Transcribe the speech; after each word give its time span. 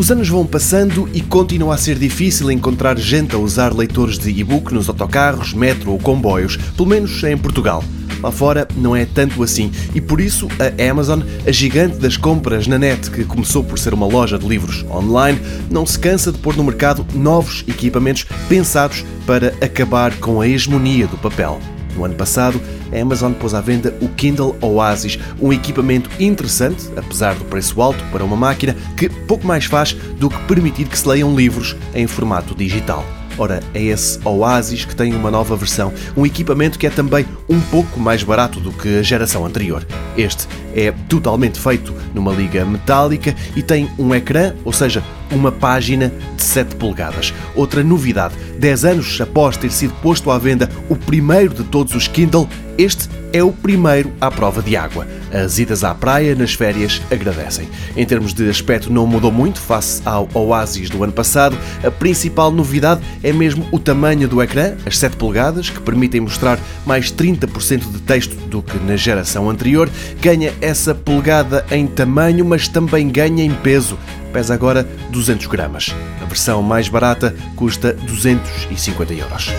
Os 0.00 0.10
anos 0.10 0.30
vão 0.30 0.46
passando 0.46 1.10
e 1.12 1.20
continua 1.20 1.74
a 1.74 1.76
ser 1.76 1.98
difícil 1.98 2.50
encontrar 2.50 2.98
gente 2.98 3.34
a 3.34 3.38
usar 3.38 3.76
leitores 3.76 4.18
de 4.18 4.30
e-book 4.30 4.72
nos 4.72 4.88
autocarros, 4.88 5.52
metro 5.52 5.90
ou 5.90 5.98
comboios, 5.98 6.56
pelo 6.74 6.88
menos 6.88 7.22
em 7.22 7.36
Portugal. 7.36 7.84
Lá 8.22 8.30
fora 8.30 8.66
não 8.74 8.96
é 8.96 9.04
tanto 9.04 9.42
assim 9.42 9.70
e 9.94 10.00
por 10.00 10.18
isso 10.18 10.48
a 10.58 10.90
Amazon, 10.90 11.20
a 11.46 11.52
gigante 11.52 11.98
das 11.98 12.16
compras 12.16 12.66
na 12.66 12.78
net 12.78 13.10
que 13.10 13.24
começou 13.24 13.62
por 13.62 13.78
ser 13.78 13.92
uma 13.92 14.06
loja 14.06 14.38
de 14.38 14.48
livros 14.48 14.86
online, 14.90 15.38
não 15.70 15.84
se 15.84 15.98
cansa 15.98 16.32
de 16.32 16.38
pôr 16.38 16.56
no 16.56 16.64
mercado 16.64 17.06
novos 17.14 17.62
equipamentos 17.68 18.24
pensados 18.48 19.04
para 19.26 19.48
acabar 19.60 20.16
com 20.16 20.40
a 20.40 20.48
hegemonia 20.48 21.06
do 21.08 21.18
papel. 21.18 21.60
No 21.96 22.04
ano 22.04 22.14
passado, 22.14 22.60
a 22.92 23.00
Amazon 23.00 23.32
pôs 23.32 23.54
à 23.54 23.60
venda 23.60 23.94
o 24.00 24.08
Kindle 24.08 24.56
Oasis, 24.60 25.18
um 25.40 25.52
equipamento 25.52 26.10
interessante, 26.18 26.88
apesar 26.96 27.34
do 27.34 27.44
preço 27.44 27.80
alto 27.80 28.02
para 28.10 28.24
uma 28.24 28.36
máquina 28.36 28.76
que 28.96 29.08
pouco 29.08 29.46
mais 29.46 29.64
faz 29.64 29.92
do 29.92 30.28
que 30.28 30.38
permitir 30.44 30.86
que 30.86 30.98
se 30.98 31.08
leiam 31.08 31.34
livros 31.34 31.76
em 31.94 32.06
formato 32.06 32.54
digital. 32.54 33.04
Ora, 33.40 33.62
é 33.72 33.82
esse 33.82 34.20
Oasis 34.22 34.84
que 34.84 34.94
tem 34.94 35.14
uma 35.14 35.30
nova 35.30 35.56
versão, 35.56 35.90
um 36.14 36.26
equipamento 36.26 36.78
que 36.78 36.86
é 36.86 36.90
também 36.90 37.24
um 37.48 37.58
pouco 37.58 37.98
mais 37.98 38.22
barato 38.22 38.60
do 38.60 38.70
que 38.70 38.98
a 38.98 39.02
geração 39.02 39.46
anterior. 39.46 39.82
Este 40.14 40.46
é 40.74 40.92
totalmente 41.08 41.58
feito 41.58 41.94
numa 42.12 42.34
liga 42.34 42.66
metálica 42.66 43.34
e 43.56 43.62
tem 43.62 43.90
um 43.98 44.14
ecrã, 44.14 44.52
ou 44.62 44.74
seja, 44.74 45.02
uma 45.30 45.50
página 45.50 46.12
de 46.36 46.42
7 46.42 46.76
polegadas. 46.76 47.32
Outra 47.54 47.82
novidade: 47.82 48.34
10 48.58 48.84
anos 48.84 49.18
após 49.22 49.56
ter 49.56 49.70
sido 49.70 49.94
posto 50.02 50.30
à 50.30 50.36
venda 50.36 50.68
o 50.90 50.94
primeiro 50.94 51.54
de 51.54 51.64
todos 51.64 51.94
os 51.94 52.06
Kindle, 52.06 52.46
este 52.76 53.08
é 53.32 53.42
o 53.42 53.52
primeiro 53.52 54.12
à 54.20 54.30
prova 54.30 54.62
de 54.62 54.76
água. 54.76 55.06
As 55.32 55.58
idas 55.58 55.84
à 55.84 55.94
praia 55.94 56.34
nas 56.34 56.54
férias 56.54 57.00
agradecem. 57.10 57.68
Em 57.96 58.04
termos 58.04 58.34
de 58.34 58.48
aspecto, 58.48 58.92
não 58.92 59.06
mudou 59.06 59.30
muito 59.30 59.60
face 59.60 60.02
ao 60.04 60.28
Oasis 60.34 60.90
do 60.90 61.02
ano 61.04 61.12
passado. 61.12 61.56
A 61.84 61.90
principal 61.90 62.50
novidade 62.50 63.00
é 63.22 63.32
mesmo 63.32 63.66
o 63.70 63.78
tamanho 63.78 64.26
do 64.26 64.42
ecrã, 64.42 64.74
as 64.84 64.98
7 64.98 65.16
polegadas, 65.16 65.70
que 65.70 65.80
permitem 65.80 66.20
mostrar 66.20 66.58
mais 66.84 67.12
30% 67.12 67.90
de 67.90 68.00
texto 68.00 68.34
do 68.48 68.62
que 68.62 68.78
na 68.78 68.96
geração 68.96 69.48
anterior. 69.48 69.88
Ganha 70.20 70.52
essa 70.60 70.94
polegada 70.94 71.64
em 71.70 71.86
tamanho, 71.86 72.44
mas 72.44 72.68
também 72.68 73.08
ganha 73.08 73.44
em 73.44 73.52
peso. 73.52 73.98
Pesa 74.32 74.54
agora 74.54 74.86
200 75.10 75.46
gramas. 75.46 75.94
A 76.20 76.24
versão 76.24 76.62
mais 76.62 76.88
barata 76.88 77.34
custa 77.56 77.92
250 77.92 79.14
euros. 79.14 79.50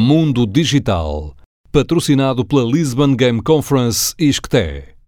Mundo 0.00 0.46
Digital, 0.46 1.36
patrocinado 1.70 2.42
pela 2.42 2.64
Lisbon 2.64 3.14
Game 3.14 3.42
Conference 3.42 4.14
e 4.18 4.30
Isqueté. 4.30 4.99